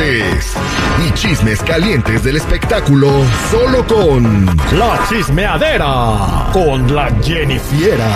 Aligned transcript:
y 0.00 1.10
chismes 1.14 1.60
calientes 1.64 2.22
del 2.22 2.36
espectáculo 2.36 3.10
solo 3.50 3.84
con 3.84 4.46
La 4.78 5.00
chismeadera 5.08 6.50
con 6.52 6.94
la 6.94 7.10
Jennifiera. 7.20 8.06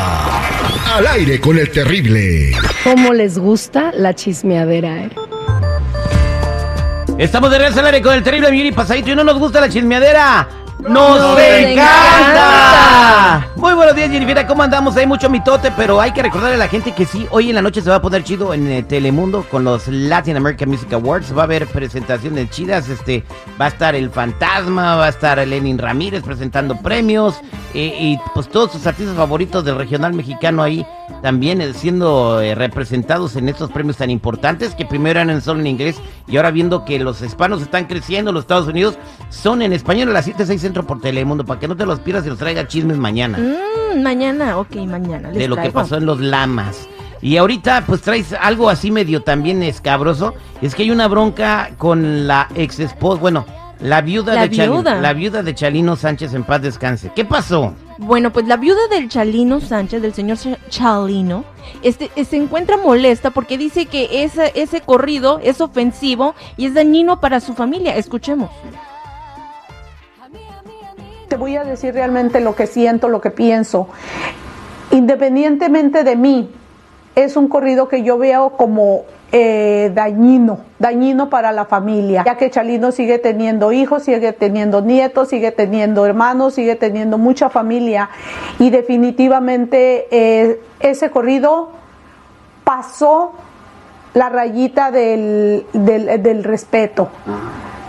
Al 0.95 1.07
aire 1.09 1.41
con 1.41 1.59
el 1.59 1.69
terrible. 1.73 2.53
¿Cómo 2.85 3.13
les 3.13 3.37
gusta 3.37 3.91
la 3.97 4.15
chismeadera, 4.15 5.07
eh? 5.07 5.11
Estamos 7.19 7.51
de 7.51 7.59
regreso 7.59 7.81
al 7.81 7.87
aire 7.87 8.01
con 8.01 8.15
el 8.15 8.23
terrible 8.23 8.53
Miguel 8.53 8.69
y 8.69 8.73
Pasadito 8.73 9.11
y 9.11 9.17
no 9.17 9.25
nos 9.25 9.41
gusta 9.41 9.61
la 9.61 9.69
chismeadera. 9.69 10.49
¡Nos, 10.79 10.93
Nos 11.21 11.39
encanta! 11.41 12.02
Buenos 13.83 13.97
días, 13.97 14.13
Jennifer. 14.13 14.47
¿Cómo 14.47 14.63
andamos? 14.63 14.97
Hay 14.97 15.09
mucho 15.09 15.29
mitote, 15.29 15.73
pero 15.77 16.01
hay 16.01 16.13
que 16.13 16.23
recordarle 16.23 16.55
a 16.55 16.59
la 16.59 16.69
gente 16.69 16.93
que 16.93 17.05
sí, 17.05 17.27
hoy 17.31 17.49
en 17.49 17.57
la 17.57 17.63
noche 17.63 17.83
se 17.83 17.91
va 17.91 17.97
a 17.97 18.01
poner 18.01 18.23
chido 18.23 18.55
en 18.55 18.71
eh, 18.71 18.85
Telemundo 18.85 19.45
con 19.51 19.65
los 19.65 19.89
Latin 19.89 20.37
American 20.37 20.69
Music 20.69 20.93
Awards. 20.93 21.37
Va 21.37 21.41
a 21.41 21.45
haber 21.47 21.67
presentaciones 21.67 22.49
chidas. 22.51 22.89
Este, 22.89 23.25
va 23.61 23.65
a 23.65 23.69
estar 23.69 23.97
el 23.97 24.09
Fantasma, 24.09 24.95
va 24.95 25.07
a 25.07 25.09
estar 25.09 25.45
Lenin 25.49 25.79
Ramírez 25.79 26.23
presentando 26.23 26.81
premios. 26.81 27.41
eh, 27.75 27.93
y 27.99 28.21
pues 28.35 28.49
todos 28.49 28.71
sus 28.71 28.87
artistas 28.87 29.17
favoritos 29.17 29.65
del 29.65 29.77
regional 29.77 30.13
mexicano 30.13 30.63
ahí 30.63 30.87
también 31.21 31.61
eh, 31.61 31.75
siendo 31.75 32.41
eh, 32.41 32.55
representados 32.55 33.37
en 33.37 33.49
estos 33.49 33.71
premios 33.71 33.97
tan 33.97 34.11
importantes 34.11 34.75
que 34.75 34.87
primero 34.87 35.21
eran 35.21 35.31
en 35.31 35.41
solo 35.41 35.61
en 35.61 35.67
inglés 35.67 35.97
y 36.27 36.37
ahora 36.37 36.51
viendo 36.51 36.85
que 36.85 36.99
los 36.99 37.21
hispanos 37.23 37.61
están 37.63 37.87
creciendo, 37.87 38.33
los 38.33 38.45
Estados 38.45 38.69
Unidos 38.69 38.99
son 39.31 39.63
en 39.63 39.73
español 39.73 40.09
a 40.09 40.13
las 40.13 40.25
7, 40.25 40.47
6 40.47 40.61
centro 40.61 40.87
por 40.87 41.01
Telemundo 41.01 41.45
para 41.45 41.61
que 41.61 41.69
no 41.69 41.77
te 41.77 41.85
los 41.87 42.01
pierdas 42.01 42.25
y 42.27 42.29
los 42.29 42.39
traiga 42.39 42.67
chismes 42.67 42.97
mañana 42.97 43.39
Mm, 43.39 44.03
mañana, 44.03 44.59
ok, 44.59 44.77
mañana. 44.87 45.29
les 45.31 45.39
de 45.39 45.49
lo 45.49 45.57
que 45.57 45.71
pasó 45.71 45.97
en 45.97 46.07
los 46.07 46.21
lamas. 46.21 46.89
Y 47.21 47.37
ahorita 47.37 47.85
pues 47.87 48.01
traes 48.01 48.33
algo 48.33 48.69
así 48.69 48.91
medio 48.91 49.23
también 49.23 49.63
escabroso, 49.63 50.35
es 50.61 50.75
que 50.75 50.83
hay 50.83 50.91
una 50.91 51.07
bronca 51.09 51.71
con 51.79 52.27
la 52.27 52.49
ex 52.55 52.81
esposa, 52.81 53.21
bueno, 53.21 53.47
la 53.81 54.01
viuda 54.01 54.35
La 54.35 54.43
de 54.43 54.51
Chalino, 54.57 54.83
la 54.83 55.13
viuda 55.13 55.43
de 55.43 55.55
Chalino 55.55 55.97
Sánchez 55.97 56.35
en 56.35 56.45
paz 56.45 56.63
descanse. 56.63 57.13
¿Qué 57.15 57.25
pasó? 57.25 57.75
Bueno, 57.99 58.33
pues 58.33 58.47
la 58.49 58.57
viuda 58.57 58.81
del 58.91 59.09
Chalino 59.09 59.61
Sánchez, 59.61 60.03
del 60.03 60.15
señor 60.15 60.37
Ch- 60.39 60.59
Chalino, 60.69 61.45
este, 61.83 62.11
eh, 62.17 62.25
se 62.25 62.37
encuentra 62.37 62.77
molesta 62.77 63.31
porque 63.31 63.59
dice 63.59 63.87
que 63.87 64.25
ese, 64.25 64.51
ese 64.55 64.81
corrido 64.81 65.39
es 65.43 65.61
ofensivo 65.61 66.35
y 66.57 66.67
es 66.67 66.75
dañino 66.75 67.21
para 67.21 67.41
su 67.41 67.55
familia. 67.55 67.97
Escuchemos. 67.97 68.51
Te 71.29 71.37
voy 71.37 71.57
a 71.57 71.65
decir 71.65 71.95
realmente 71.95 72.41
lo 72.41 72.55
que 72.55 72.67
siento, 72.67 73.09
lo 73.09 73.21
que 73.21 73.31
pienso. 73.31 73.89
Independientemente 74.91 76.05
de 76.05 76.17
mí, 76.17 76.51
es 77.15 77.37
un 77.37 77.49
corrido 77.49 77.89
que 77.89 78.03
yo 78.03 78.19
veo 78.19 78.51
como 78.57 79.05
eh, 79.35 79.91
dañino, 79.95 80.59
dañino 80.79 81.31
para 81.31 81.53
la 81.53 81.65
familia, 81.65 82.23
ya 82.25 82.37
que 82.37 82.51
Chalino 82.51 82.93
sigue 82.93 83.19
teniendo 83.19 83.73
hijos, 83.73 84.03
sigue 84.03 84.35
teniendo 84.35 84.83
nietos, 84.83 85.31
sigue 85.31 85.53
teniendo 85.53 86.05
hermanos, 86.05 86.55
sigue 86.55 86.77
teniendo 86.77 87.17
mucha 87.17 87.49
familia 87.49 88.11
y 88.59 88.69
definitivamente 88.69 90.07
eh, 90.11 90.61
ese 90.81 91.11
corrido 91.11 91.71
pasó 92.63 93.33
la 94.13 94.29
rayita 94.29 94.91
del, 94.91 95.65
del, 95.73 96.23
del 96.23 96.45
respeto. 96.45 97.09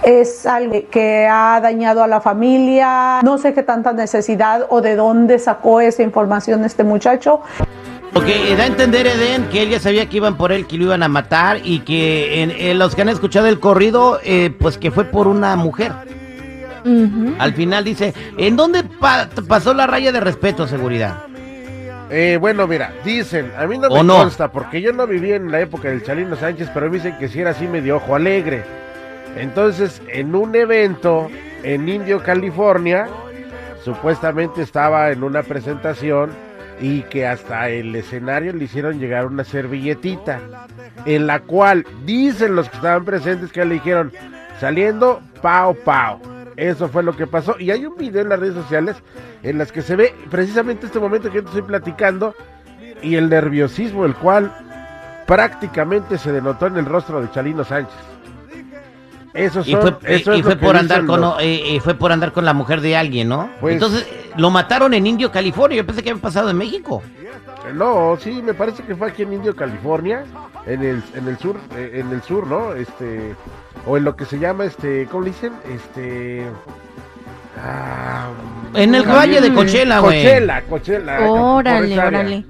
Es 0.02 0.46
algo 0.46 0.78
que 0.90 1.28
ha 1.30 1.60
dañado 1.62 2.04
a 2.04 2.08
la 2.08 2.20
familia. 2.22 3.22
No 3.24 3.38
sé 3.38 3.54
qué 3.54 3.64
tanta 3.64 3.94
necesidad 3.94 4.66
o 4.70 4.82
de 4.82 4.96
dónde 4.96 5.40
sacó 5.40 5.80
esa 5.82 6.04
información 6.04 6.66
este 6.66 6.84
muchacho. 6.84 7.42
Porque 8.14 8.56
da 8.56 8.64
a 8.64 8.68
entender 8.68 9.08
Eden 9.08 9.46
que 9.46 9.64
él 9.64 9.70
ya 9.70 9.80
sabía 9.80 10.08
que 10.08 10.18
iban 10.18 10.38
por 10.38 10.52
él, 10.52 10.68
que 10.68 10.78
lo 10.78 10.84
iban 10.86 11.02
a 11.04 11.08
matar 11.08 11.60
y 11.64 11.80
que 11.80 12.44
en, 12.44 12.52
en 12.52 12.78
los 12.78 12.96
que 12.96 13.02
han 13.02 13.10
escuchado 13.10 13.48
el 13.48 13.60
corrido, 13.60 14.20
eh, 14.24 14.52
pues 14.60 14.78
que 14.78 14.92
fue 14.92 15.06
por 15.06 15.28
una 15.28 15.56
mujer. 15.56 15.92
Ujú. 16.86 17.34
Al 17.40 17.54
final 17.54 17.84
dice, 17.84 18.14
¿en 18.38 18.56
dónde 18.56 18.84
pa- 18.84 19.30
pasó 19.48 19.74
la 19.74 19.88
raya 19.88 20.12
de 20.12 20.20
respeto, 20.20 20.68
seguridad? 20.68 21.24
Eh, 22.12 22.38
bueno, 22.40 22.68
mira, 22.68 22.94
dicen, 23.04 23.52
a 23.58 23.66
mí 23.66 23.78
no 23.80 23.88
¿O 23.88 23.98
me 23.98 24.04
no? 24.04 24.16
consta, 24.18 24.52
porque 24.52 24.82
yo 24.82 24.94
no 24.94 25.08
viví 25.08 25.32
en 25.32 25.50
la 25.52 25.62
época 25.62 25.90
del 25.90 26.04
Chalino 26.04 26.36
Sánchez, 26.36 26.70
pero 26.74 26.90
dicen 26.90 27.18
que 27.18 27.28
si 27.30 27.40
era 27.40 27.52
así 27.52 27.66
medio 27.68 27.96
ojo 27.96 28.16
alegre. 28.16 28.64
Entonces, 29.38 30.02
en 30.10 30.36
un 30.36 30.54
evento 30.56 31.30
en 31.64 31.90
Indio, 31.90 32.22
California, 32.22 33.08
supuestamente 33.84 34.62
estaba 34.62 35.10
en 35.12 35.24
una 35.24 35.42
presentación 35.42 36.30
y 36.82 37.02
que 37.04 37.28
hasta 37.28 37.70
el 37.70 37.96
escenario 37.96 38.54
le 38.54 38.66
hicieron 38.66 39.00
llegar 39.00 39.26
una 39.26 39.44
servilletita, 39.44 40.40
en 41.06 41.28
la 41.28 41.40
cual 41.42 41.86
dicen 42.06 42.56
los 42.56 42.70
que 42.70 42.78
estaban 42.78 43.06
presentes 43.06 43.52
que 43.52 43.64
le 43.66 43.76
dijeron, 43.76 44.12
saliendo, 44.60 45.22
pao, 45.42 45.74
pao. 45.74 46.20
Eso 46.56 46.88
fue 46.88 47.02
lo 47.04 47.16
que 47.16 47.26
pasó. 47.26 47.56
Y 47.60 47.72
hay 47.72 47.86
un 47.86 47.96
video 47.98 48.22
en 48.22 48.30
las 48.30 48.40
redes 48.40 48.54
sociales 48.56 48.96
en 49.42 49.58
las 49.58 49.72
que 49.72 49.82
se 49.82 49.96
ve 49.96 50.14
precisamente 50.30 50.86
este 50.86 51.00
momento 51.00 51.30
que 51.30 51.38
yo 51.38 51.42
te 51.44 51.48
estoy 51.50 51.64
platicando 51.64 52.36
y 53.02 53.16
el 53.16 53.28
nerviosismo, 53.30 54.06
el 54.06 54.14
cual 54.14 54.52
prácticamente 55.26 56.18
se 56.18 56.32
denotó 56.32 56.68
en 56.68 56.78
el 56.78 56.86
rostro 56.86 57.22
de 57.22 57.32
Chalino 57.32 57.64
Sánchez. 57.64 57.96
Eso, 59.34 59.64
Y 59.66 59.76
fue, 59.76 59.96
eso 60.04 60.36
y 60.36 60.40
es 60.42 60.46
fue 60.46 60.56
por 60.58 60.78
andar 60.78 61.06
con 61.06 61.20
los- 61.22 61.36
eh, 61.42 61.80
fue 61.84 61.96
por 61.96 62.12
andar 62.12 62.32
con 62.34 62.46
la 62.46 62.54
mujer 62.54 62.82
de 62.82 62.96
alguien, 62.96 63.30
¿no? 63.30 63.50
Pues- 63.60 63.74
Entonces 63.74 64.08
lo 64.38 64.50
mataron 64.50 64.94
en 64.94 65.08
Indio, 65.08 65.32
California. 65.32 65.78
Yo 65.78 65.86
pensé 65.86 66.04
que 66.04 66.10
había 66.12 66.22
pasado 66.22 66.50
en 66.50 66.58
México. 66.58 67.02
No, 67.74 68.18
sí, 68.20 68.42
me 68.42 68.54
parece 68.54 68.84
que 68.84 68.96
fue 68.96 69.10
aquí 69.10 69.24
en 69.24 69.34
Indio, 69.34 69.56
California, 69.56 70.26
en 70.66 70.84
el, 70.84 71.04
en 71.16 71.28
el 71.28 71.38
sur, 71.38 71.58
eh, 71.78 71.92
en 71.96 72.12
el 72.12 72.22
sur, 72.22 72.46
¿no? 72.46 72.74
Este, 72.74 73.36
o 73.88 73.98
en 73.98 74.04
lo 74.04 74.16
que 74.16 74.26
se 74.26 74.38
llama, 74.38 74.66
este, 74.66 75.08
¿cómo 75.10 75.24
le 75.24 75.30
dicen? 75.30 75.54
Este, 75.70 76.46
ah, 77.58 78.30
En 78.74 78.94
el 78.94 79.04
valle 79.04 79.40
de 79.40 79.54
Coachella, 79.54 80.00
güey. 80.00 80.24
Coachella, 80.24 80.62
Coachella. 80.64 81.18
por 81.20 81.28
Órale, 81.40 82.00
órale. 82.00 82.46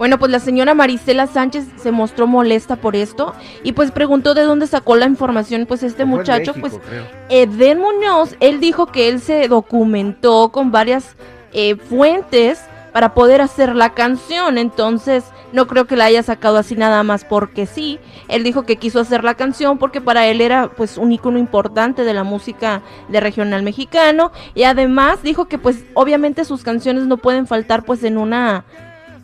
Bueno, 0.00 0.18
pues 0.18 0.32
la 0.32 0.40
señora 0.40 0.72
Marisela 0.72 1.26
Sánchez 1.26 1.66
se 1.76 1.92
mostró 1.92 2.26
molesta 2.26 2.76
por 2.76 2.96
esto 2.96 3.34
y 3.62 3.72
pues 3.72 3.90
preguntó 3.90 4.32
de 4.32 4.44
dónde 4.44 4.66
sacó 4.66 4.96
la 4.96 5.04
información 5.04 5.66
pues 5.66 5.82
este 5.82 6.06
muchacho, 6.06 6.54
México, 6.54 6.80
pues. 6.80 7.02
Eden 7.28 7.80
Muñoz, 7.80 8.34
él 8.40 8.60
dijo 8.60 8.86
que 8.86 9.10
él 9.10 9.20
se 9.20 9.46
documentó 9.46 10.48
con 10.52 10.72
varias 10.72 11.16
eh, 11.52 11.76
fuentes 11.76 12.62
para 12.94 13.12
poder 13.12 13.42
hacer 13.42 13.76
la 13.76 13.92
canción, 13.92 14.56
entonces 14.56 15.22
no 15.52 15.66
creo 15.66 15.84
que 15.84 15.96
la 15.96 16.06
haya 16.06 16.22
sacado 16.22 16.56
así 16.56 16.76
nada 16.76 17.02
más 17.02 17.26
porque 17.26 17.66
sí. 17.66 17.98
Él 18.28 18.42
dijo 18.42 18.62
que 18.62 18.76
quiso 18.76 19.00
hacer 19.00 19.22
la 19.22 19.34
canción 19.34 19.76
porque 19.76 20.00
para 20.00 20.26
él 20.28 20.40
era 20.40 20.70
pues 20.70 20.96
un 20.96 21.12
icono 21.12 21.38
importante 21.38 22.04
de 22.04 22.14
la 22.14 22.24
música 22.24 22.80
de 23.10 23.20
regional 23.20 23.62
mexicano 23.62 24.32
y 24.54 24.62
además 24.62 25.22
dijo 25.22 25.44
que 25.44 25.58
pues 25.58 25.84
obviamente 25.92 26.46
sus 26.46 26.62
canciones 26.62 27.04
no 27.04 27.18
pueden 27.18 27.46
faltar 27.46 27.84
pues 27.84 28.02
en 28.02 28.16
una 28.16 28.64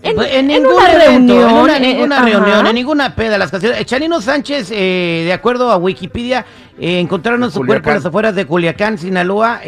en, 0.02 0.14
Pues, 0.14 0.28
en 0.32 0.38
en 0.38 0.46
ningún 0.46 0.74
una 0.74 0.92
evento, 0.92 1.34
reunión, 1.34 1.50
en 1.50 1.56
una, 1.56 1.78
ninguna 1.78 2.22
reunión, 2.22 2.66
en 2.66 2.74
ninguna 2.74 3.14
peda. 3.14 3.38
Las 3.38 3.50
canciones. 3.50 3.84
Chalino 3.86 4.20
Sánchez, 4.20 4.70
eh, 4.70 5.22
de 5.24 5.32
acuerdo 5.32 5.70
a 5.70 5.76
Wikipedia, 5.76 6.44
eh, 6.78 7.00
encontraron 7.00 7.50
su 7.50 7.58
cuerpo 7.60 7.72
en 7.74 7.78
Culiacán. 7.80 7.94
las 7.94 8.06
afueras 8.06 8.34
de 8.34 8.44
Culiacán, 8.46 8.98
Sinaloa, 8.98 9.60
eh, 9.64 9.66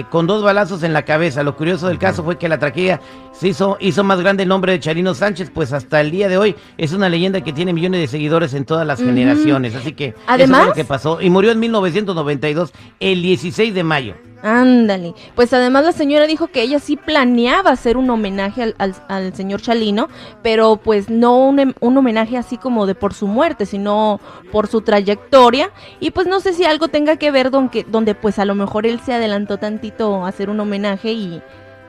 eh, 0.00 0.04
con 0.10 0.26
dos 0.26 0.42
balazos 0.42 0.82
en 0.82 0.92
la 0.92 1.04
cabeza. 1.04 1.42
Lo 1.42 1.56
curioso 1.56 1.88
del 1.88 1.98
caso 1.98 2.22
fue 2.24 2.38
que 2.38 2.48
la 2.48 2.58
tragedia 2.58 3.00
se 3.32 3.48
hizo, 3.48 3.76
hizo 3.80 4.04
más 4.04 4.20
grande 4.20 4.42
el 4.44 4.48
nombre 4.48 4.72
de 4.72 4.80
Chalino 4.80 5.14
Sánchez, 5.14 5.50
pues 5.52 5.72
hasta 5.72 6.00
el 6.00 6.10
día 6.10 6.28
de 6.28 6.38
hoy 6.38 6.54
es 6.78 6.92
una 6.92 7.08
leyenda 7.08 7.40
que 7.40 7.52
tiene 7.52 7.72
millones 7.72 8.00
de 8.00 8.06
seguidores 8.06 8.54
en 8.54 8.64
todas 8.64 8.86
las 8.86 9.00
generaciones. 9.00 9.74
Así 9.74 9.92
que 9.92 10.06
eso 10.08 10.18
Además- 10.26 10.60
fue 10.60 10.68
lo 10.68 10.74
que 10.74 10.84
pasó. 10.84 11.20
Y 11.20 11.30
murió 11.30 11.50
en 11.52 11.58
1992, 11.60 12.72
el 13.00 13.22
16 13.22 13.74
de 13.74 13.82
mayo. 13.84 14.14
Ándale. 14.42 15.12
Pues 15.34 15.52
además 15.52 15.84
la 15.84 15.92
señora 15.92 16.26
dijo 16.26 16.46
que 16.46 16.62
ella 16.62 16.78
sí 16.78 16.96
planeaba 16.96 17.70
hacer 17.70 17.98
un 17.98 18.08
homenaje 18.08 18.62
al, 18.62 18.74
al- 18.78 18.94
al 19.08 19.34
señor 19.34 19.60
Chalino, 19.60 20.08
pero 20.42 20.76
pues 20.76 21.10
no 21.10 21.36
un, 21.46 21.74
un 21.78 21.98
homenaje 21.98 22.38
así 22.38 22.56
como 22.56 22.86
de 22.86 22.94
por 22.94 23.12
su 23.12 23.26
muerte, 23.26 23.66
sino 23.66 24.18
por 24.50 24.66
su 24.66 24.80
trayectoria. 24.80 25.70
Y 26.00 26.12
pues 26.12 26.19
no 26.26 26.40
sé 26.40 26.52
si 26.52 26.64
algo 26.64 26.88
tenga 26.88 27.16
que 27.16 27.30
ver 27.30 27.50
don 27.50 27.68
que- 27.68 27.84
donde 27.84 28.14
pues 28.14 28.38
a 28.38 28.44
lo 28.44 28.54
mejor 28.54 28.86
él 28.86 29.00
se 29.00 29.12
adelantó 29.12 29.58
tantito 29.58 30.24
a 30.24 30.28
hacer 30.28 30.50
un 30.50 30.60
homenaje 30.60 31.12
y, 31.12 31.42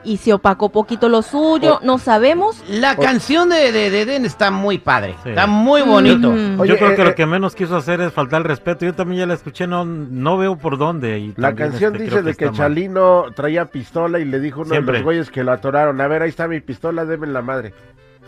y 0.04 0.16
se 0.16 0.32
opacó 0.32 0.68
poquito 0.70 1.08
lo 1.08 1.22
suyo, 1.22 1.78
no 1.84 1.98
sabemos. 1.98 2.62
La 2.68 2.96
canción 2.96 3.50
de, 3.50 3.70
de, 3.70 3.90
de 3.90 4.00
Eden 4.02 4.24
está 4.24 4.50
muy 4.50 4.78
padre, 4.78 5.14
Sí. 5.22 5.28
está 5.30 5.46
muy 5.46 5.82
bonito. 5.82 6.30
Oye, 6.58 6.70
Yo 6.72 6.76
creo 6.76 6.96
que 6.96 7.02
eh, 7.02 7.04
lo 7.04 7.10
eh, 7.10 7.14
que 7.14 7.24
menos 7.26 7.54
quiso 7.54 7.76
hacer 7.76 8.00
es 8.00 8.12
faltar 8.12 8.40
el 8.40 8.48
respeto. 8.48 8.84
Yo 8.84 8.94
también 8.94 9.20
ya 9.20 9.26
la 9.26 9.34
escuché, 9.34 9.66
no, 9.68 9.84
no 9.84 10.36
veo 10.38 10.56
por 10.58 10.76
dónde. 10.76 11.18
Y 11.20 11.34
La 11.36 11.54
canción 11.54 11.94
este, 11.94 12.04
dice 12.04 12.22
de 12.22 12.34
que. 12.34 12.50
Chalino 12.50 13.26
traía 13.36 13.66
pistola 13.66 14.18
y 14.18 14.24
le 14.24 14.40
dijo 14.40 14.62
a 14.62 14.64
uno 14.64 14.74
de 14.74 14.80
los 14.80 15.02
güeyes 15.02 15.30
que 15.30 15.44
lo 15.44 15.52
atoraron, 15.52 16.00
a 16.00 16.08
ver, 16.08 16.22
ahí 16.22 16.30
está 16.30 16.48
mi 16.48 16.60
pistola, 16.60 17.04
deme 17.04 17.28
la 17.28 17.42
madre. 17.42 17.72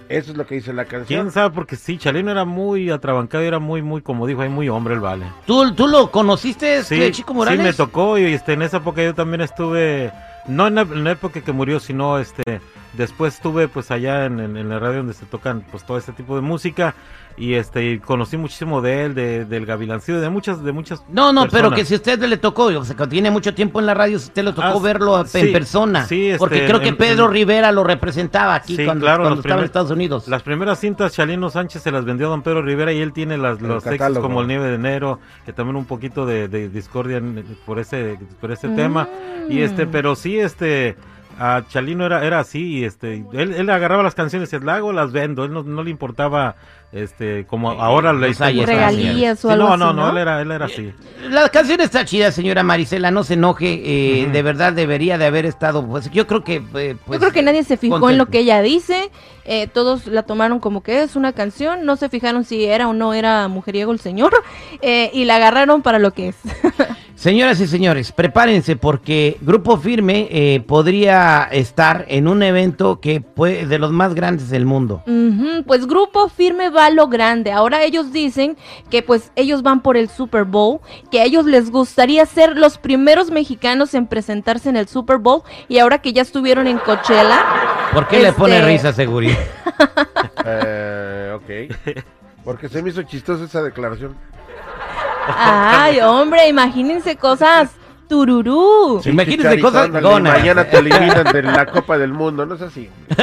Eso 0.09 0.33
es 0.33 0.37
lo 0.37 0.47
que 0.47 0.57
dice 0.57 0.73
la 0.73 0.85
¿Quién 0.85 1.01
canción. 1.01 1.31
sabe? 1.31 1.55
Porque 1.55 1.77
sí, 1.77 1.97
Chalino 1.99 2.31
era 2.31 2.45
muy 2.45 2.91
atrabancado 2.91 3.43
y 3.43 3.47
era 3.47 3.59
muy, 3.59 3.81
muy, 3.83 4.03
como 4.03 4.27
dijo 4.27 4.43
ahí, 4.43 4.49
muy 4.49 4.69
hombre 4.69 4.95
el 4.95 5.01
vale. 5.01 5.25
¿Tú, 5.47 5.75
tú 5.75 5.87
lo 5.89 6.11
conociste, 6.11 6.79
este, 6.79 7.07
Sí, 7.07 7.13
Chico 7.13 7.33
Morales? 7.35 7.59
sí 7.61 7.65
me 7.65 7.73
tocó 7.73 8.19
y 8.19 8.25
este, 8.25 8.53
en 8.53 8.63
esa 8.63 8.77
época 8.79 9.03
yo 9.03 9.15
también 9.15 9.41
estuve, 9.41 10.13
no 10.47 10.67
en 10.67 10.75
la, 10.75 10.83
en 10.83 11.05
la 11.05 11.13
época 11.13 11.41
que 11.41 11.53
murió, 11.53 11.81
sino 11.81 12.19
este, 12.19 12.61
Después 12.97 13.35
estuve 13.35 13.67
pues 13.69 13.91
allá 13.91 14.27
en, 14.27 14.39
en- 14.41 14.57
en 14.57 14.69
la 14.69 14.79
radio 14.79 14.99
donde 14.99 15.15
se 15.15 15.27
tocan 15.27 15.65
pues 15.71 15.85
todo 15.85 15.99
este 15.99 16.13
tipo 16.13 16.37
de 16.37 16.43
música 16.43 16.95
y 17.37 17.55
este 17.55 17.85
y 17.91 17.99
conocí 17.99 18.37
muchísimo 18.37 18.81
de 18.81 19.07
él, 19.07 19.15
de, 19.17 19.45
del 19.45 19.67
Gavilancillo, 19.67 20.21
de 20.21 20.31
muchas, 20.31 20.63
de 20.63 20.71
muchas 20.71 21.03
No, 21.09 21.33
no, 21.33 21.49
pero 21.49 21.73
que 21.73 21.85
si 21.85 21.97
usted 21.97 22.21
le 22.23 22.37
tocó, 22.37 22.67
o 22.67 22.85
sea, 22.85 22.95
que 22.95 23.07
tiene 23.09 23.33
mucho 23.33 23.53
tiempo 23.55 23.81
en 23.81 23.87
la 23.87 23.95
radio, 23.95 24.21
si 24.21 24.27
usted 24.27 24.45
le 24.45 24.53
tocó 24.53 24.63
Ah, 24.69 24.79
verlo 24.81 25.21
en 25.21 25.27
sí, 25.27 25.47
persona. 25.49 26.05
sí, 26.07 26.27
este, 26.27 26.39
porque 26.39 26.65
creo 26.67 26.79
que 26.79 26.91
en- 26.91 26.97
Pedro 26.97 27.25
en- 27.27 27.33
Rivera 27.33 27.73
lo 27.73 27.83
representaba 27.83 28.55
aquí 28.55 28.77
Sí, 28.77 28.85
cuando, 28.85 29.05
claro, 29.07 29.25
cuando 29.25 29.37
los 29.37 29.45
estaba 29.45 29.61
en 29.61 29.65
Estados 29.65 29.91
Unidos. 29.91 30.29
Las 30.29 30.43
primeras 30.45 30.79
cintas 30.79 31.13
Chalino 31.13 31.51
Sánchez 31.51 31.83
se 31.83 31.91
las 31.91 32.05
vendió 32.05 32.29
a 32.29 32.31
don 32.31 32.43
Pedro 32.43 32.63
Rivera 32.63 32.93
y 32.93 33.01
él 33.01 33.13
tiene 33.13 33.37
las, 33.37 33.59
El 33.59 33.67
los 33.67 33.83
textos 33.83 34.19
como 34.21 34.41
El 34.43 34.47
Nieve 34.47 34.69
de 34.69 34.75
Enero, 34.77 35.19
que 35.45 35.53
también 35.53 35.75
un 35.75 35.87
poquito 35.87 36.27
de, 36.27 36.47
de 36.47 36.69
discordia 36.69 37.21
por 37.67 37.81
ese, 37.81 38.17
por 38.41 38.53
ese 38.53 38.69
tema. 38.69 39.09
Y 39.49 39.59
este, 39.63 39.89
pero 39.89 40.15
sí, 40.15 40.39
este, 40.39 40.97
a 41.39 41.63
Chalino 41.69 42.07
era, 42.07 42.25
era 42.25 42.41
así, 42.41 42.79
y 42.79 42.85
este, 42.85 43.25
él, 43.33 43.55
él 43.55 43.71
agarraba 43.71 44.03
las 44.03 44.15
canciones 44.15 44.53
y 44.53 44.59
la 44.61 44.77
hago, 44.77 44.93
las 44.93 45.13
vendo, 45.13 45.45
él 45.45 45.53
no, 45.53 45.63
no 45.63 45.83
le 45.83 45.91
importaba, 45.91 46.57
este, 46.93 47.45
como 47.47 47.71
ahora 47.73 48.13
le 48.13 48.29
haciendo. 48.31 48.67
Regalías 48.67 49.45
o 49.45 49.49
Sí, 49.49 49.53
algo 49.55 49.69
no, 49.71 49.77
no, 49.77 49.87
así, 49.89 49.97
no, 49.97 50.03
¿no? 50.05 50.11
él 50.13 50.19
era, 50.19 50.41
él 50.43 50.51
era 50.51 50.67
así. 50.67 50.93
La 51.31 51.49
canción 51.49 51.81
está 51.81 52.05
chida, 52.05 52.31
señora 52.33 52.63
Marisela, 52.63 53.11
no 53.11 53.25
se 53.25 53.35
enoje, 53.35 53.83
eh, 53.85 54.29
de 54.31 54.43
verdad 54.43 54.73
debería 54.73 55.19
de 55.19 55.27
haber 55.27 55.47
estado, 55.47 55.87
pues 55.87 56.11
yo 56.11 56.27
creo 56.27 56.45
que... 56.45 56.57
eh, 56.75 56.97
pues, 57.05 57.19
Yo 57.19 57.19
creo 57.21 57.33
que 57.33 57.43
nadie 57.43 57.65
se 57.65 57.77
fijó 57.77 58.11
en 58.11 58.19
lo 58.19 58.27
que 58.27 58.41
ella 58.41 58.63
dice. 58.63 59.11
eh, 59.45 59.67
todos 59.67 60.07
la 60.07 60.23
tomaron 60.23 60.59
como 60.61 60.83
que 60.83 61.03
es 61.03 61.17
una 61.17 61.33
canción. 61.33 61.85
No 61.85 61.97
se 61.97 62.09
fijaron 62.09 62.45
si 62.45 62.65
era 62.65 62.89
o 62.89 62.93
no 62.95 63.13
era 63.13 63.49
mujeriego 63.49 63.93
el 63.93 63.99
señor. 64.01 64.33
eh, 64.81 65.11
y 65.13 65.25
la 65.25 65.37
agarraron 65.37 65.83
para 65.83 65.99
lo 65.99 66.13
que 66.13 66.29
es. 66.29 66.37
Señoras 67.17 67.61
y 67.61 67.67
señores, 67.69 68.11
prepárense 68.13 68.75
porque 68.77 69.39
Grupo 69.41 69.79
Firme 69.79 70.29
eh, 70.31 70.61
podría 70.67 71.45
estar 71.45 72.05
en 72.09 72.27
un 72.29 72.43
evento 72.43 73.01
que 73.01 73.23
fue 73.37 73.65
de 73.67 73.79
los 73.79 73.93
más 73.93 74.15
grandes 74.15 74.51
del 74.51 74.67
mundo. 74.67 75.03
Pues 75.67 75.87
Grupo 75.87 76.29
Firme 76.29 76.71
va 76.71 76.87
a 76.87 76.91
lo 76.91 77.07
grande. 77.09 77.53
Ahora 77.53 77.83
ellos 77.85 78.13
dicen 78.13 78.57
que 78.91 79.03
pues 79.03 79.31
ellos 79.37 79.63
van 79.63 79.81
por 79.81 79.97
el 79.97 80.09
Super 80.11 80.45
Bowl, 80.45 80.81
que 81.11 81.21
a 81.21 81.25
ellos 81.25 81.47
les 81.47 81.71
gustaría 81.71 82.27
ser 82.27 82.59
los 82.59 82.79
primeros 82.79 83.31
mexicanos 83.31 83.95
en 83.95 84.07
presentarse 84.07 84.69
en 84.69 84.77
el 84.77 84.89
Super 84.89 85.19
Bowl 85.19 85.43
y 85.69 85.79
ahora 85.79 85.99
que 85.99 86.13
ya 86.13 86.21
estuvieron 86.23 86.67
en 86.67 86.79
Coachella. 86.79 87.41
¿Por 87.95 88.09
qué 88.09 88.21
le 88.21 88.33
pone 88.33 88.57
Este- 88.59 88.69
risa, 88.69 88.93
seguridad? 88.93 89.39
Eh, 90.47 91.33
ok. 91.35 91.95
Porque 92.45 92.69
se 92.69 92.83
me 92.83 92.91
hizo 92.91 93.03
chistosa 93.05 93.45
esa 93.45 93.63
declaración. 93.63 94.15
Ay, 95.27 96.01
hombre, 96.01 96.49
imagínense 96.49 97.17
cosas 97.17 97.71
tururú. 98.09 99.01
Sí. 99.03 99.11
Imagínense 99.11 99.61
cosas 99.61 99.91
gonas. 99.91 100.39
Mañana 100.39 100.65
te 100.65 100.79
eliminan 100.79 101.25
de 101.33 101.43
la 101.43 101.67
Copa 101.67 101.99
del 101.99 102.13
Mundo, 102.13 102.47
no 102.47 102.55
es 102.55 102.63
así. 102.63 102.89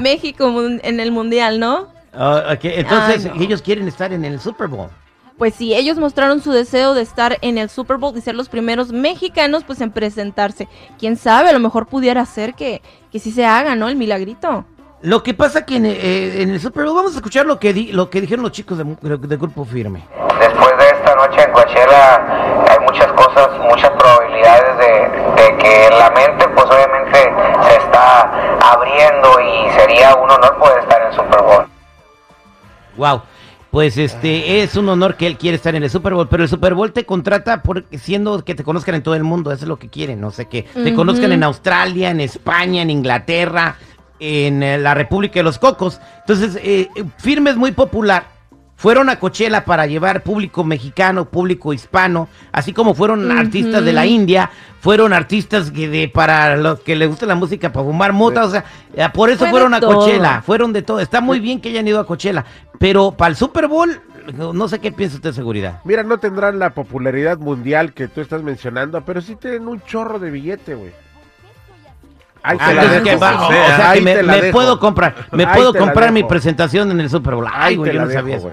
México 0.00 0.52
en 0.82 1.00
el 1.00 1.12
mundial, 1.12 1.60
¿no? 1.60 1.88
Ah, 2.14 2.56
Entonces, 2.62 3.26
Ah, 3.26 3.32
no. 3.34 3.42
ellos 3.42 3.62
quieren 3.62 3.86
estar 3.88 4.12
en 4.12 4.24
el 4.24 4.40
Super 4.40 4.68
Bowl. 4.68 4.88
Pues 5.36 5.54
sí, 5.54 5.72
ellos 5.74 5.98
mostraron 5.98 6.42
su 6.42 6.50
deseo 6.50 6.94
de 6.94 7.02
estar 7.02 7.38
en 7.42 7.58
el 7.58 7.68
Super 7.68 7.96
Bowl 7.96 8.16
y 8.16 8.20
ser 8.20 8.34
los 8.34 8.48
primeros 8.48 8.90
mexicanos 8.90 9.62
pues 9.64 9.80
en 9.80 9.92
presentarse. 9.92 10.66
Quién 10.98 11.16
sabe, 11.16 11.50
a 11.50 11.52
lo 11.52 11.60
mejor 11.60 11.86
pudiera 11.86 12.24
ser 12.26 12.54
que, 12.54 12.82
que 13.12 13.20
sí 13.20 13.30
se 13.30 13.46
haga, 13.46 13.76
¿no? 13.76 13.88
El 13.88 13.94
milagrito. 13.94 14.64
Lo 15.02 15.22
que 15.22 15.32
pasa 15.32 15.64
que 15.64 15.76
en, 15.76 15.86
eh, 15.86 16.42
en 16.42 16.50
el 16.50 16.60
Super 16.60 16.84
Bowl, 16.84 16.96
vamos 16.96 17.12
a 17.12 17.16
escuchar 17.16 17.46
lo 17.46 17.60
que, 17.60 17.72
di- 17.72 17.92
lo 17.92 18.10
que 18.10 18.20
dijeron 18.20 18.42
los 18.42 18.50
chicos 18.52 18.78
de, 18.78 18.84
de 18.84 19.36
Grupo 19.36 19.64
Firme. 19.64 20.04
Después 20.40 20.72
de 20.76 20.86
esta 20.86 21.14
noche 21.14 21.40
en 21.42 21.52
Coachella 21.52 22.64
hay 22.68 22.78
muchas 22.84 23.12
cosas, 23.12 23.48
muchas 23.60 23.90
probabilidades 23.90 24.76
de, 24.78 25.42
de 25.42 25.56
que 25.58 25.88
la 25.90 26.10
mente 26.10 26.48
pues 26.48 26.66
obviamente 26.66 27.32
se 27.68 27.76
está 27.76 28.22
abriendo 28.72 29.28
y 29.40 29.70
sería 29.78 30.16
un 30.16 30.30
honor 30.30 30.56
poder 30.58 30.80
estar 30.80 31.00
en 31.06 31.12
Super 31.16 31.42
Bowl. 31.42 31.66
Wow. 32.96 33.22
Pues 33.70 33.98
este 33.98 34.62
es 34.62 34.74
un 34.76 34.88
honor 34.88 35.16
que 35.16 35.26
él 35.26 35.36
quiere 35.36 35.56
estar 35.56 35.74
en 35.74 35.82
el 35.82 35.90
Super 35.90 36.14
Bowl, 36.14 36.26
pero 36.26 36.42
el 36.42 36.48
Super 36.48 36.72
Bowl 36.74 36.90
te 36.90 37.04
contrata 37.04 37.62
por 37.62 37.84
siendo 37.92 38.42
que 38.42 38.54
te 38.54 38.64
conozcan 38.64 38.94
en 38.96 39.02
todo 39.02 39.14
el 39.14 39.24
mundo, 39.24 39.52
eso 39.52 39.64
es 39.66 39.68
lo 39.68 39.78
que 39.78 39.88
quieren, 39.90 40.20
no 40.20 40.30
sé 40.30 40.46
que 40.46 40.62
te 40.62 40.94
conozcan 40.94 41.32
en 41.32 41.44
Australia, 41.44 42.10
en 42.10 42.20
España, 42.20 42.80
en 42.80 42.88
Inglaterra, 42.88 43.76
en 44.20 44.62
eh, 44.62 44.78
la 44.78 44.94
República 44.94 45.40
de 45.40 45.44
los 45.44 45.58
Cocos. 45.58 46.00
Entonces, 46.20 46.56
eh, 46.56 46.88
eh, 46.94 47.04
Firme 47.18 47.50
es 47.50 47.56
muy 47.56 47.72
popular. 47.72 48.38
Fueron 48.78 49.10
a 49.10 49.18
Coachella 49.18 49.64
para 49.64 49.86
llevar 49.86 50.22
público 50.22 50.62
mexicano, 50.62 51.24
público 51.24 51.72
hispano, 51.72 52.28
así 52.52 52.72
como 52.72 52.94
fueron 52.94 53.28
artistas 53.32 53.84
de 53.84 53.92
la 53.92 54.06
India, 54.06 54.50
fueron 54.78 55.12
artistas 55.12 55.72
que 55.72 55.88
de, 55.88 56.08
para 56.08 56.56
los 56.56 56.78
que 56.78 56.94
les 56.94 57.08
gusta 57.08 57.26
la 57.26 57.34
música, 57.34 57.72
para 57.72 57.84
fumar 57.84 58.12
mota, 58.12 58.44
o 58.44 58.50
sea, 58.50 58.64
eh, 58.94 59.04
por 59.12 59.30
eso 59.30 59.40
Fue 59.40 59.50
fueron 59.50 59.74
a 59.74 59.80
todo. 59.80 59.96
Coachella, 59.96 60.42
fueron 60.42 60.72
de 60.72 60.82
todo. 60.82 61.00
Está 61.00 61.20
muy 61.20 61.40
bien 61.40 61.60
que 61.60 61.70
hayan 61.70 61.88
ido 61.88 61.98
a 61.98 62.06
Coachella, 62.06 62.44
pero 62.78 63.10
para 63.10 63.30
el 63.30 63.36
Super 63.36 63.66
Bowl, 63.66 64.00
no 64.36 64.52
no 64.52 64.68
sé 64.68 64.78
qué 64.78 64.92
piensa 64.92 65.16
usted 65.16 65.30
de 65.30 65.34
seguridad. 65.34 65.80
Mira, 65.82 66.04
no 66.04 66.18
tendrán 66.18 66.60
la 66.60 66.70
popularidad 66.70 67.36
mundial 67.36 67.92
que 67.92 68.06
tú 68.06 68.20
estás 68.20 68.44
mencionando, 68.44 69.04
pero 69.04 69.20
sí 69.20 69.34
tienen 69.34 69.66
un 69.66 69.80
chorro 69.80 70.20
de 70.20 70.30
billete, 70.30 70.76
güey. 70.76 70.92
Ahí 72.42 72.56
Ah, 72.60 72.68
te 72.68 72.74
la 72.74 72.84
dejo. 73.00 73.16
o 73.16 73.48
sea, 73.48 73.90
ahí 73.90 73.98
que 73.98 74.04
me, 74.04 74.14
te 74.14 74.22
la 74.22 74.32
me 74.32 74.40
dejo. 74.42 74.52
puedo 74.56 74.78
comprar, 74.80 75.14
me 75.32 75.44
Ahí 75.44 75.54
puedo 75.54 75.74
comprar 75.74 76.12
mi 76.12 76.22
presentación 76.24 76.90
en 76.90 77.00
el 77.00 77.10
Super 77.10 77.34
Bowl. 77.34 77.46
Ay, 77.52 77.76
güey, 77.76 77.92
yo 77.94 78.04
no 78.04 78.10
sabía 78.10 78.36
eso. 78.36 78.50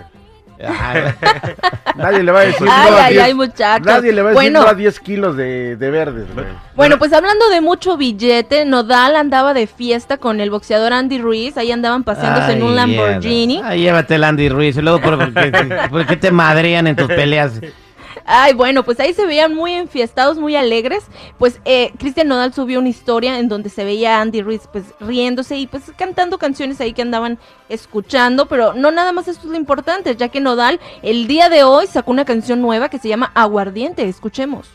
Nadie 1.98 2.24
le 2.24 2.32
va 2.32 2.40
a 2.40 2.44
decir 2.46 2.66
Ay, 2.72 2.90
no 2.92 2.98
a 2.98 3.04
ay, 3.06 3.14
10 3.14 3.26
ay, 3.26 3.34
muchachos. 3.34 3.86
Nadie 3.86 4.14
le 4.14 4.22
va 4.22 4.30
a 4.30 4.32
decir 4.32 4.52
Bueno. 4.52 4.62
no 4.64 4.68
a 4.70 4.74
10 4.74 5.00
kilos 5.02 5.36
de, 5.36 5.76
de 5.76 5.92
verdes, 5.92 6.34
güey. 6.34 6.46
Bueno, 6.76 6.98
pues 6.98 7.12
hablando 7.14 7.50
de 7.50 7.60
mucho 7.62 7.98
billete, 7.98 8.64
Nodal 8.66 9.18
andaba 9.18 9.54
de 9.54 9.68
fiesta 9.68 10.18
con 10.18 10.40
el 10.40 10.50
boxeador 10.50 10.94
Andy 10.94 11.18
Ruiz, 11.20 11.58
ahí 11.58 11.72
andaban 11.74 12.04
paseándose 12.06 12.54
en 12.54 12.64
un 12.64 12.76
Lamborghini. 12.76 13.62
Ay, 13.64 13.82
llévate 13.82 14.16
el 14.16 14.24
Andy 14.24 14.48
Ruiz. 14.50 14.78
Y 14.78 14.82
luego, 14.82 15.02
¿por 15.02 15.34
qué, 15.34 15.52
por 15.90 16.06
qué 16.06 16.16
te 16.16 16.32
madrean 16.32 16.88
en 16.88 16.96
tus 16.96 17.08
peleas? 17.08 17.52
Ay, 18.28 18.54
bueno, 18.54 18.84
pues 18.84 19.00
ahí 19.00 19.14
se 19.14 19.26
veían 19.28 19.54
muy 19.54 19.74
enfiestados, 19.74 20.38
muy 20.40 20.56
alegres. 20.56 21.04
Pues 21.38 21.60
eh, 21.64 21.92
Cristian 22.00 22.28
Nodal 22.28 22.54
subió 22.54 22.80
una 22.80 22.90
historia 22.90 23.38
en 23.38 23.48
donde 23.50 23.70
se 23.70 23.84
veía 23.86 24.18
a 24.18 24.22
Andy 24.22 24.42
Ruiz 24.42 24.62
pues 24.72 24.84
riéndose 25.00 25.58
y 25.58 25.68
pues 25.68 25.84
cantando 25.96 26.40
canciones 26.40 26.82
ahí 26.82 26.94
que 26.94 27.04
andaban 27.04 27.38
escuchando, 27.70 28.48
pero 28.48 28.74
no 28.74 28.90
nada 28.92 29.12
más 29.12 29.28
esto 29.28 29.46
es 29.46 29.52
lo 29.52 29.58
importante, 29.58 30.16
ya 30.16 30.30
que 30.30 30.40
Nodal 30.40 30.80
el 31.04 31.28
día 31.28 31.50
de 31.50 31.64
hoy 31.64 31.86
sacó 31.88 32.12
una 32.12 32.26
canción 32.26 32.62
nueva 32.62 32.90
que 32.90 32.98
se 32.98 33.08
llama 33.10 33.32
Aguardiente, 33.36 34.08
escuchemos. 34.08 34.70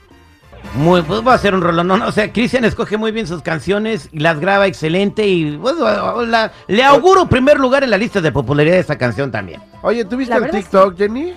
Muy, 0.75 1.03
pues 1.03 1.27
va 1.27 1.35
a 1.35 1.39
ser 1.39 1.55
un 1.55 1.63
rolón. 1.63 1.89
No, 1.89 1.97
no, 1.97 2.07
o 2.07 2.13
sea, 2.13 2.31
Cristian 2.33 2.65
escoge 2.65 2.97
muy 2.99 3.11
bien 3.13 3.27
sus 3.27 3.41
canciones 3.43 4.09
y 4.13 4.21
las 4.21 4.39
graba 4.39 4.67
excelente. 4.67 5.27
Y 5.27 5.57
pues, 5.57 5.75
la- 5.77 6.53
le 6.69 6.85
auguro 6.85 7.27
primer 7.29 7.59
lugar 7.59 7.83
en 7.83 7.89
la 7.91 7.97
lista 7.97 8.21
de 8.21 8.31
popularidad 8.31 8.75
de 8.75 8.81
esta 8.81 8.99
canción 8.99 9.31
también. 9.33 9.61
Oye, 9.83 10.05
¿tú 10.05 10.19
viste 10.19 10.39
La 10.39 10.45
el 10.47 10.53
TikTok, 10.53 10.97
Jenny? 10.99 11.33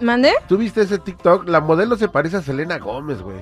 ¿Mande? 0.00 0.32
¿Tú 0.48 0.56
viste 0.56 0.82
ese 0.82 0.98
TikTok? 0.98 1.48
La 1.48 1.60
modelo 1.60 1.96
se 1.96 2.08
parece 2.08 2.36
a 2.38 2.42
Selena 2.42 2.78
Gómez, 2.78 3.20
güey. 3.22 3.36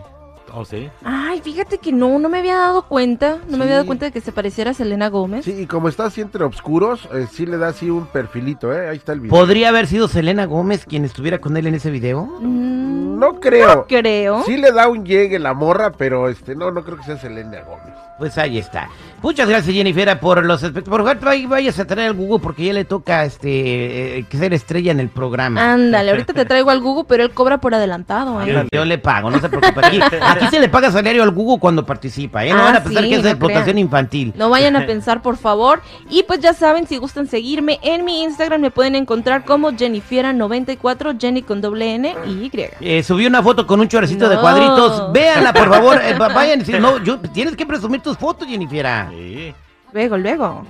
Oh, 0.54 0.64
sí. 0.64 0.88
Ay, 1.04 1.42
fíjate 1.42 1.76
que 1.76 1.92
no, 1.92 2.18
no 2.18 2.30
me 2.30 2.38
había 2.38 2.56
dado 2.56 2.82
cuenta, 2.82 3.36
no 3.50 3.58
me 3.58 3.64
había 3.64 3.74
dado 3.76 3.86
cuenta 3.86 4.06
de 4.06 4.12
que 4.12 4.22
se 4.22 4.32
pareciera 4.32 4.70
a 4.70 4.74
Selena 4.74 5.08
Gómez. 5.08 5.44
Sí, 5.44 5.52
y 5.52 5.66
como 5.66 5.90
está 5.90 6.06
así 6.06 6.22
entre 6.22 6.42
oscuros, 6.42 7.06
eh, 7.12 7.26
sí 7.30 7.44
le 7.44 7.58
da 7.58 7.68
así 7.68 7.90
un 7.90 8.06
perfilito, 8.06 8.72
¿eh? 8.72 8.88
Ahí 8.88 8.96
está 8.96 9.12
el 9.12 9.20
video. 9.20 9.36
¿Podría 9.38 9.68
haber 9.68 9.86
sido 9.86 10.08
Selena 10.08 10.46
Gómez 10.46 10.86
quien 10.86 11.04
estuviera 11.04 11.38
con 11.38 11.56
él 11.58 11.66
en 11.66 11.74
ese 11.74 11.90
video? 11.90 12.24
Mm, 12.40 13.18
No 13.18 13.40
creo. 13.40 13.84
creo. 13.86 14.42
Sí 14.44 14.56
le 14.56 14.72
da 14.72 14.88
un 14.88 15.04
llegue 15.04 15.38
la 15.38 15.52
morra, 15.52 15.92
pero 15.92 16.30
este, 16.30 16.54
no, 16.56 16.70
no 16.70 16.82
creo 16.82 16.96
que 16.96 17.04
sea 17.04 17.18
Selena 17.18 17.60
Gómez. 17.62 17.94
Pues 18.18 18.36
ahí 18.38 18.58
está. 18.58 18.88
Muchas 19.22 19.48
gracias, 19.48 19.74
Jennifer, 19.74 20.18
por 20.20 20.44
los 20.46 20.62
aspectos. 20.62 20.90
Por 20.90 21.04
favor, 21.04 21.18
vay- 21.20 21.46
vayas 21.48 21.76
a 21.80 21.84
traer 21.86 22.08
al 22.10 22.14
Google 22.14 22.38
porque 22.40 22.66
ya 22.66 22.72
le 22.72 22.84
toca 22.84 23.24
este 23.24 24.18
eh, 24.20 24.26
ser 24.30 24.54
estrella 24.54 24.92
en 24.92 25.00
el 25.00 25.08
programa. 25.08 25.72
Ándale, 25.72 26.10
ahorita 26.12 26.32
te 26.34 26.44
traigo 26.44 26.70
al 26.70 26.80
Google, 26.80 27.04
pero 27.08 27.24
él 27.24 27.30
cobra 27.32 27.58
por 27.58 27.74
adelantado, 27.74 28.40
¿eh? 28.42 28.52
Yo, 28.52 28.62
yo 28.78 28.84
le 28.84 28.98
pago, 28.98 29.28
no 29.30 29.40
se 29.40 29.48
preocupe. 29.48 29.84
Aquí, 29.84 30.00
aquí 30.20 30.46
se 30.50 30.60
le 30.60 30.68
paga 30.68 30.92
salario 30.92 31.24
al 31.24 31.30
Google 31.32 31.58
cuando 31.58 31.84
participa, 31.84 32.44
¿eh? 32.44 32.52
No 32.52 32.60
Ah, 32.60 32.64
van 32.64 32.76
a 32.76 32.84
pensar 32.84 33.02
sí, 33.02 33.08
que 33.08 33.16
es 33.16 33.22
no 33.24 33.28
explotación 33.30 33.64
crean. 33.64 33.78
infantil. 33.78 34.32
No 34.36 34.50
vayan 34.50 34.76
a 34.76 34.86
pensar, 34.86 35.20
por 35.20 35.36
favor. 35.36 35.80
Y 36.10 36.22
pues 36.22 36.38
ya 36.38 36.52
saben, 36.52 36.86
si 36.86 36.96
gustan 36.96 37.26
seguirme 37.26 37.80
en 37.82 38.04
mi 38.04 38.22
Instagram, 38.22 38.60
me 38.60 38.70
pueden 38.70 38.94
encontrar 38.94 39.44
como 39.44 39.72
Jennifiera94, 39.72 41.20
Jenny 41.20 41.42
con 41.42 41.60
doble 41.60 41.94
N 41.94 42.14
y 42.26 42.30
Y. 42.30 42.50
Eh, 42.80 43.02
subí 43.02 43.26
una 43.26 43.42
foto 43.42 43.66
con 43.66 43.80
un 43.80 43.88
chorrecito 43.88 44.28
de 44.28 44.38
cuadritos. 44.38 45.12
Véanla, 45.12 45.52
por 45.52 45.68
favor. 45.70 45.96
va- 46.20 46.28
vayan. 46.28 46.64
si- 46.64 46.72
No, 46.78 47.02
yo, 47.02 47.18
tienes 47.18 47.56
que 47.56 47.66
presumir 47.66 48.00
tus 48.08 48.18
fotos, 48.18 48.48
Jennifer. 48.48 48.86
Sí. 49.10 49.54
Luego, 49.92 50.16
luego. 50.16 50.66